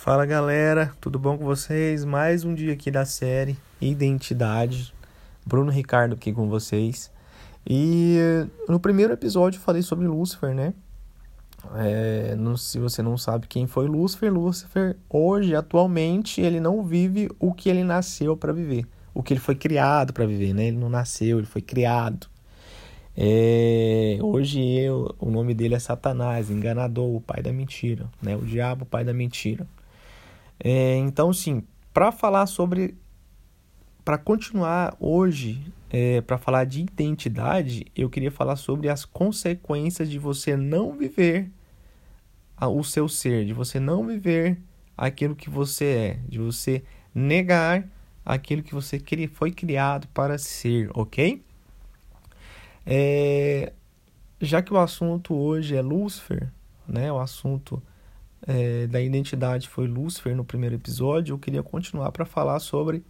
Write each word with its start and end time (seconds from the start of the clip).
Fala 0.00 0.24
galera, 0.24 0.92
tudo 1.00 1.18
bom 1.18 1.36
com 1.36 1.44
vocês? 1.44 2.04
Mais 2.04 2.44
um 2.44 2.54
dia 2.54 2.72
aqui 2.72 2.88
da 2.88 3.04
série 3.04 3.58
Identidade. 3.80 4.94
Bruno 5.44 5.72
Ricardo 5.72 6.14
aqui 6.14 6.32
com 6.32 6.48
vocês. 6.48 7.10
E 7.68 8.16
no 8.68 8.78
primeiro 8.78 9.12
episódio 9.12 9.60
falei 9.60 9.82
sobre 9.82 10.06
Lúcifer, 10.06 10.54
né? 10.54 10.72
É, 11.74 12.36
não, 12.36 12.56
se 12.56 12.78
você 12.78 13.02
não 13.02 13.18
sabe 13.18 13.48
quem 13.48 13.66
foi 13.66 13.88
Lúcifer, 13.88 14.32
Lúcifer 14.32 14.96
hoje, 15.10 15.56
atualmente, 15.56 16.40
ele 16.40 16.60
não 16.60 16.84
vive 16.84 17.28
o 17.40 17.52
que 17.52 17.68
ele 17.68 17.82
nasceu 17.82 18.36
para 18.36 18.52
viver, 18.52 18.86
o 19.12 19.20
que 19.20 19.32
ele 19.32 19.40
foi 19.40 19.56
criado 19.56 20.12
para 20.12 20.24
viver, 20.24 20.54
né? 20.54 20.68
Ele 20.68 20.78
não 20.78 20.88
nasceu, 20.88 21.38
ele 21.38 21.46
foi 21.46 21.60
criado. 21.60 22.28
É, 23.16 24.16
hoje 24.22 24.62
eu, 24.62 25.12
o 25.18 25.28
nome 25.28 25.54
dele 25.54 25.74
é 25.74 25.78
Satanás, 25.80 26.52
enganador, 26.52 27.16
o 27.16 27.20
pai 27.20 27.42
da 27.42 27.52
mentira, 27.52 28.08
né? 28.22 28.36
O 28.36 28.42
diabo, 28.42 28.84
o 28.84 28.86
pai 28.86 29.02
da 29.02 29.12
mentira. 29.12 29.66
É, 30.60 30.96
então, 30.96 31.32
sim, 31.32 31.62
para 31.92 32.10
falar 32.10 32.46
sobre, 32.46 32.96
para 34.04 34.18
continuar 34.18 34.96
hoje, 34.98 35.72
é, 35.90 36.20
para 36.20 36.38
falar 36.38 36.64
de 36.64 36.80
identidade, 36.80 37.86
eu 37.94 38.10
queria 38.10 38.30
falar 38.30 38.56
sobre 38.56 38.88
as 38.88 39.04
consequências 39.04 40.10
de 40.10 40.18
você 40.18 40.56
não 40.56 40.92
viver 40.92 41.50
o 42.60 42.82
seu 42.82 43.08
ser, 43.08 43.44
de 43.44 43.52
você 43.52 43.78
não 43.78 44.04
viver 44.04 44.60
aquilo 44.96 45.36
que 45.36 45.48
você 45.48 45.84
é, 45.84 46.18
de 46.28 46.38
você 46.38 46.82
negar 47.14 47.88
aquilo 48.24 48.62
que 48.62 48.74
você 48.74 49.00
foi 49.32 49.52
criado 49.52 50.08
para 50.08 50.36
ser, 50.38 50.90
ok? 50.92 51.42
É, 52.84 53.72
já 54.40 54.60
que 54.60 54.72
o 54.72 54.78
assunto 54.78 55.34
hoje 55.34 55.76
é 55.76 55.82
Lúcifer, 55.82 56.50
né? 56.86 57.12
O 57.12 57.18
assunto 57.18 57.82
é, 58.46 58.86
da 58.86 59.00
identidade 59.00 59.68
foi 59.68 59.86
Lúcifer 59.86 60.34
no 60.34 60.44
primeiro 60.44 60.74
episódio. 60.74 61.34
Eu 61.34 61.38
queria 61.38 61.62
continuar 61.62 62.12
para 62.12 62.24
falar 62.24 62.58
sobre 62.60 63.04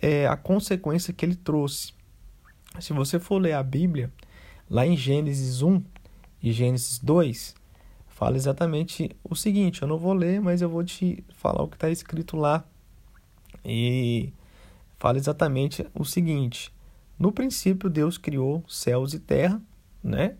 é, 0.00 0.26
a 0.26 0.36
consequência 0.36 1.12
que 1.12 1.24
ele 1.24 1.36
trouxe. 1.36 1.92
Se 2.78 2.92
você 2.92 3.18
for 3.18 3.38
ler 3.38 3.54
a 3.54 3.62
Bíblia, 3.62 4.12
lá 4.68 4.86
em 4.86 4.96
Gênesis 4.96 5.62
1 5.62 5.82
e 6.42 6.52
Gênesis 6.52 6.98
2, 6.98 7.54
fala 8.08 8.36
exatamente 8.36 9.10
o 9.24 9.34
seguinte. 9.34 9.82
Eu 9.82 9.88
não 9.88 9.98
vou 9.98 10.12
ler, 10.12 10.40
mas 10.40 10.62
eu 10.62 10.68
vou 10.68 10.84
te 10.84 11.24
falar 11.34 11.62
o 11.62 11.68
que 11.68 11.76
está 11.76 11.90
escrito 11.90 12.36
lá. 12.36 12.64
E 13.64 14.32
fala 14.98 15.18
exatamente 15.18 15.86
o 15.94 16.04
seguinte: 16.04 16.72
no 17.18 17.32
princípio, 17.32 17.90
Deus 17.90 18.16
criou 18.16 18.64
céus 18.68 19.12
e 19.14 19.18
terra, 19.18 19.60
né? 20.02 20.36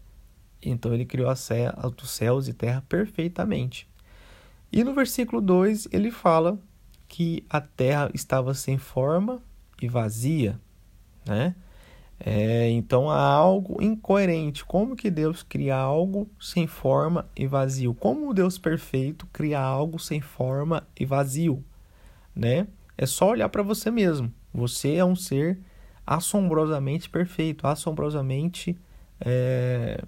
Então 0.62 0.94
ele 0.94 1.04
criou 1.04 1.30
os 1.30 2.10
céus 2.10 2.48
e 2.48 2.52
terra 2.52 2.82
perfeitamente. 2.88 3.89
E 4.72 4.84
no 4.84 4.94
versículo 4.94 5.40
2 5.40 5.88
ele 5.92 6.10
fala 6.10 6.58
que 7.08 7.44
a 7.50 7.60
terra 7.60 8.10
estava 8.14 8.54
sem 8.54 8.78
forma 8.78 9.42
e 9.82 9.88
vazia, 9.88 10.60
né? 11.26 11.54
É, 12.22 12.68
então 12.70 13.08
há 13.08 13.22
algo 13.22 13.82
incoerente. 13.82 14.64
Como 14.64 14.94
que 14.94 15.10
Deus 15.10 15.42
cria 15.42 15.74
algo 15.74 16.28
sem 16.38 16.66
forma 16.66 17.26
e 17.34 17.46
vazio? 17.46 17.94
Como 17.94 18.28
o 18.28 18.34
Deus 18.34 18.58
perfeito 18.58 19.26
cria 19.32 19.58
algo 19.58 19.98
sem 19.98 20.20
forma 20.20 20.86
e 20.98 21.06
vazio, 21.06 21.64
né? 22.36 22.66
É 22.96 23.06
só 23.06 23.30
olhar 23.30 23.48
para 23.48 23.62
você 23.62 23.90
mesmo. 23.90 24.32
Você 24.52 24.96
é 24.96 25.04
um 25.04 25.16
ser 25.16 25.58
assombrosamente 26.06 27.08
perfeito, 27.08 27.66
assombrosamente 27.66 28.76
é, 29.18 30.02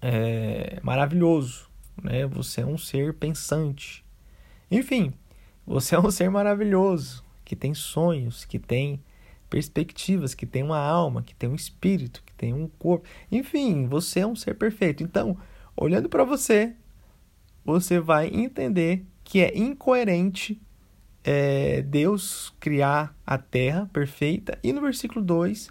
é, 0.00 0.78
maravilhoso. 0.82 1.71
Né? 2.00 2.26
Você 2.26 2.60
é 2.60 2.66
um 2.66 2.78
ser 2.78 3.14
pensante. 3.14 4.04
Enfim, 4.70 5.12
você 5.66 5.94
é 5.96 6.00
um 6.00 6.10
ser 6.10 6.30
maravilhoso, 6.30 7.24
que 7.44 7.56
tem 7.56 7.74
sonhos, 7.74 8.44
que 8.44 8.58
tem 8.58 9.02
perspectivas, 9.50 10.34
que 10.34 10.46
tem 10.46 10.62
uma 10.62 10.78
alma, 10.78 11.22
que 11.22 11.34
tem 11.34 11.48
um 11.48 11.54
espírito, 11.54 12.22
que 12.24 12.32
tem 12.32 12.54
um 12.54 12.68
corpo. 12.78 13.06
Enfim, 13.30 13.86
você 13.86 14.20
é 14.20 14.26
um 14.26 14.36
ser 14.36 14.54
perfeito. 14.54 15.02
Então, 15.02 15.36
olhando 15.76 16.08
para 16.08 16.24
você, 16.24 16.74
você 17.64 18.00
vai 18.00 18.28
entender 18.28 19.04
que 19.22 19.40
é 19.40 19.56
incoerente 19.56 20.60
é, 21.24 21.82
Deus 21.82 22.52
criar 22.58 23.14
a 23.26 23.38
terra 23.38 23.88
perfeita 23.92 24.58
e 24.62 24.72
no 24.72 24.80
versículo 24.80 25.24
2 25.24 25.70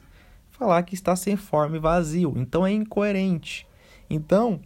falar 0.51 0.83
que 0.83 0.93
está 0.93 1.15
sem 1.15 1.35
forma 1.35 1.75
e 1.75 1.79
vazio. 1.79 2.33
Então 2.37 2.65
é 2.65 2.71
incoerente. 2.71 3.67
Então, 4.09 4.61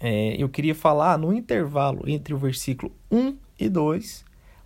é, 0.00 0.34
eu 0.42 0.48
queria 0.48 0.74
falar 0.74 1.18
no 1.18 1.32
intervalo 1.32 2.08
entre 2.08 2.32
o 2.32 2.38
versículo 2.38 2.90
1 3.10 3.36
e 3.58 3.68
2, 3.68 4.24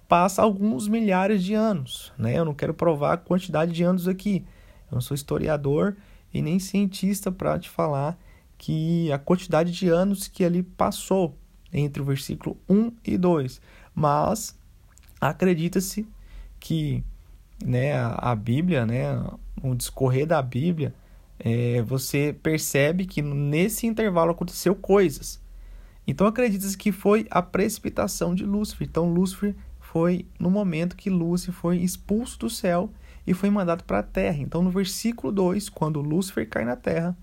passa 0.09 0.41
alguns 0.43 0.87
milhares 0.87 1.43
de 1.43 1.55
anos. 1.55 2.13
Né? 2.17 2.39
Eu 2.39 2.45
não 2.45 2.55
quero 2.55 2.73
provar 2.73 3.15
a 3.15 3.17
quantidade 3.17 3.73
de 3.73 3.83
anos 3.83 4.07
aqui. 4.07 4.45
Eu 4.89 4.95
não 4.95 5.01
sou 5.01 5.15
historiador 5.15 5.97
e 6.33 6.41
nem 6.41 6.61
cientista 6.61 7.33
para 7.33 7.59
te 7.59 7.69
falar 7.69 8.17
que 8.57 9.11
a 9.11 9.19
quantidade 9.19 9.73
de 9.73 9.89
anos 9.89 10.29
que 10.29 10.45
ali 10.45 10.63
passou 10.63 11.37
entre 11.73 12.01
o 12.01 12.05
versículo 12.05 12.57
1 12.69 12.93
e 13.05 13.19
2. 13.19 13.61
Mas 13.93 14.57
acredita-se 15.21 16.07
que 16.61 17.03
né, 17.65 17.95
a, 17.97 18.35
Bíblia, 18.37 18.87
né, 18.87 19.21
o 19.63 19.75
discorrer 19.75 20.27
da 20.27 20.41
Bíblia, 20.41 20.95
é, 21.47 21.83
você 21.83 22.35
percebe 22.43 23.05
que 23.05 23.21
nesse 23.21 23.87
intervalo 23.87 24.31
aconteceu 24.31 24.75
coisas. 24.75 25.39
Então 26.07 26.27
acredita-se 26.27 26.77
que 26.77 26.91
foi 26.91 27.27
a 27.31 27.43
precipitação 27.43 28.35
de 28.35 28.47
Lúcifer. 28.47 28.89
Então 28.89 29.13
Lúcifer 29.13 29.55
foi 29.79 30.27
no 30.41 30.51
momento 30.51 30.97
que 30.97 31.11
Lúcifer 31.11 31.55
foi 31.55 31.77
expulso 31.77 32.39
do 32.39 32.49
céu 32.49 32.91
e 33.27 33.35
foi 33.35 33.51
mandado 33.51 33.85
para 33.85 33.99
a 33.99 34.03
terra. 34.03 34.39
Então 34.39 34.63
no 34.63 34.71
versículo 34.71 35.31
2, 35.31 35.69
quando 35.69 36.01
Lúcifer 36.01 36.49
cai 36.49 36.65
na 36.65 36.77
terra, 36.77 37.15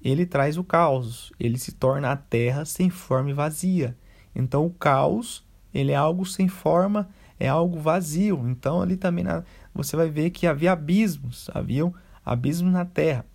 ele 0.00 0.24
traz 0.24 0.56
o 0.56 0.62
caos, 0.62 1.32
ele 1.38 1.58
se 1.58 1.72
torna 1.72 2.12
a 2.12 2.16
terra 2.16 2.64
sem 2.64 2.90
forma 2.90 3.30
e 3.30 3.34
vazia. 3.34 3.96
Então 4.36 4.64
o 4.64 4.70
caos 4.70 5.44
ele 5.74 5.90
é 5.90 5.96
algo 5.96 6.24
sem 6.24 6.46
forma, 6.46 7.08
é 7.40 7.48
algo 7.48 7.80
vazio. 7.80 8.48
Então 8.48 8.80
ali 8.80 8.96
também 8.96 9.24
na, 9.24 9.42
você 9.74 9.96
vai 9.96 10.08
ver 10.08 10.30
que 10.30 10.46
havia 10.46 10.70
abismos, 10.70 11.50
haviam 11.52 11.92
abismos 12.24 12.72
na 12.72 12.84
terra. 12.84 13.31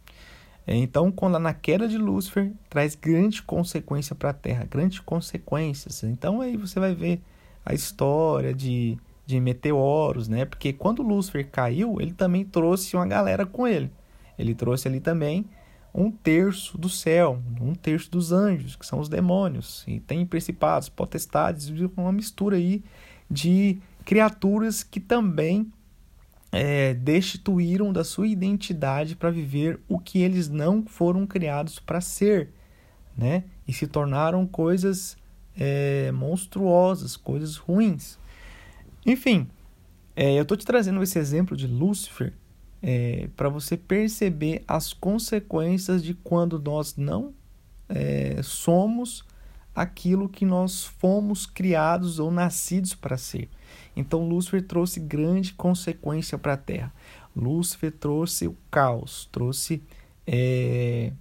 É, 0.67 0.75
então, 0.75 1.09
quando 1.09 1.39
na 1.39 1.53
queda 1.53 1.87
de 1.87 1.97
Lúcifer 1.97 2.51
traz 2.69 2.93
grande 2.93 3.41
consequência 3.41 4.13
para 4.13 4.31
a 4.31 4.33
Terra, 4.33 4.67
grandes 4.69 4.99
consequências. 4.99 6.03
Então 6.03 6.41
aí 6.41 6.57
você 6.57 6.77
vai 6.77 6.93
ver 6.93 7.21
a 7.65 7.73
história 7.73 8.53
de, 8.53 8.97
de 9.25 9.39
meteoros, 9.39 10.27
né? 10.27 10.43
Porque 10.43 10.73
quando 10.73 11.01
Lúcifer 11.01 11.49
caiu, 11.49 12.01
ele 12.01 12.11
também 12.11 12.43
trouxe 12.43 12.97
uma 12.97 13.07
galera 13.07 13.45
com 13.45 13.65
ele. 13.65 13.89
Ele 14.37 14.53
trouxe 14.53 14.89
ali 14.89 14.99
também 14.99 15.45
um 15.93 16.11
terço 16.11 16.77
do 16.77 16.89
céu, 16.89 17.41
um 17.61 17.73
terço 17.73 18.11
dos 18.11 18.33
anjos, 18.33 18.75
que 18.75 18.85
são 18.85 18.99
os 18.99 19.07
demônios, 19.07 19.83
e 19.87 19.99
tem 19.99 20.25
principados, 20.25 20.89
potestades, 20.89 21.69
uma 21.95 22.11
mistura 22.11 22.57
aí 22.57 22.83
de 23.31 23.79
criaturas 24.05 24.83
que 24.83 24.99
também 24.99 25.71
é, 26.51 26.93
destituíram 26.93 27.91
da 27.91 28.03
sua 28.03 28.27
identidade 28.27 29.15
para 29.15 29.29
viver 29.29 29.79
o 29.87 29.99
que 29.99 30.21
eles 30.21 30.47
não 30.47 30.85
foram 30.85 31.25
criados 31.27 31.79
para 31.79 32.01
ser, 32.01 32.49
né? 33.17 33.43
E 33.67 33.73
se 33.73 33.87
tornaram 33.87 34.45
coisas 34.47 35.17
é, 35.57 36.11
monstruosas, 36.11 37.17
coisas 37.17 37.57
ruins. 37.57 38.17
Enfim, 39.05 39.47
é, 40.15 40.37
eu 40.37 40.43
estou 40.43 40.57
te 40.57 40.65
trazendo 40.65 41.01
esse 41.03 41.19
exemplo 41.19 41.55
de 41.55 41.67
Lúcifer 41.67 42.33
é, 42.81 43.27
para 43.35 43.49
você 43.49 43.75
perceber 43.75 44.63
as 44.67 44.93
consequências 44.93 46.03
de 46.03 46.13
quando 46.13 46.59
nós 46.59 46.95
não 46.95 47.33
é, 47.89 48.41
somos 48.43 49.25
aquilo 49.77 50.27
que 50.27 50.43
nós 50.43 50.85
fomos 50.85 51.45
criados 51.45 52.17
ou 52.17 52.31
nascidos 52.31 52.95
para 52.95 53.15
ser. 53.15 53.47
Então 53.95 54.27
Lúcifer 54.27 54.65
trouxe 54.65 54.99
grande 54.99 55.53
consequência 55.53 56.35
para 56.35 56.53
a 56.53 56.57
Terra. 56.57 56.91
Lúcifer 57.35 57.91
trouxe 57.91 58.47
o 58.47 58.57
caos, 58.71 59.29
trouxe 59.31 59.83
é, 60.25 61.13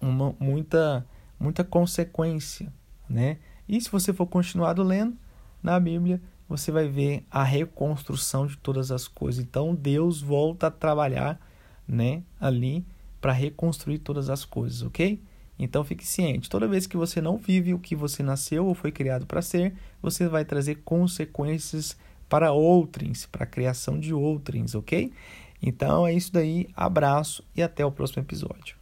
uma, 0.00 0.32
muita, 0.38 1.04
muita 1.40 1.64
consequência, 1.64 2.72
né? 3.08 3.38
E 3.68 3.80
se 3.80 3.90
você 3.90 4.12
for 4.12 4.26
continuado 4.26 4.84
lendo 4.84 5.16
na 5.60 5.80
Bíblia, 5.80 6.22
você 6.48 6.70
vai 6.70 6.86
ver 6.86 7.26
a 7.28 7.42
reconstrução 7.42 8.46
de 8.46 8.56
todas 8.58 8.92
as 8.92 9.08
coisas. 9.08 9.44
Então 9.44 9.74
Deus 9.74 10.22
volta 10.22 10.68
a 10.68 10.70
trabalhar, 10.70 11.40
né, 11.86 12.22
ali 12.40 12.86
para 13.20 13.32
reconstruir 13.32 13.98
todas 13.98 14.30
as 14.30 14.44
coisas, 14.44 14.82
ok? 14.82 15.20
Então 15.62 15.84
fique 15.84 16.06
ciente, 16.06 16.48
toda 16.48 16.66
vez 16.66 16.86
que 16.86 16.96
você 16.96 17.20
não 17.20 17.36
vive 17.36 17.74
o 17.74 17.78
que 17.78 17.94
você 17.94 18.22
nasceu 18.22 18.64
ou 18.64 18.74
foi 18.74 18.90
criado 18.90 19.26
para 19.26 19.42
ser, 19.42 19.74
você 20.00 20.26
vai 20.26 20.42
trazer 20.42 20.76
consequências 20.76 21.98
para 22.30 22.50
outrens, 22.50 23.26
para 23.26 23.44
a 23.44 23.46
criação 23.46 24.00
de 24.00 24.14
outrens, 24.14 24.74
ok? 24.74 25.12
Então 25.62 26.06
é 26.06 26.14
isso 26.14 26.32
daí, 26.32 26.66
abraço 26.74 27.44
e 27.54 27.62
até 27.62 27.84
o 27.84 27.92
próximo 27.92 28.22
episódio. 28.22 28.79